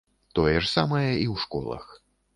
Тое 0.37 0.53
ж 0.55 0.63
самае 0.71 1.11
і 1.11 1.27
ў 1.33 1.35
школах. 1.45 1.85